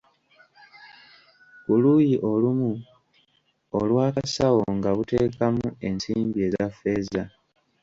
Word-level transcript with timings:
Ku 1.63 1.73
luuyi 1.81 2.15
olumu 2.31 2.71
olw'akasawo 3.79 4.63
nga 4.77 4.89
buteekamu 4.97 5.65
ensimbi 5.87 6.37
eza 6.47 6.65
feeza. 6.77 7.23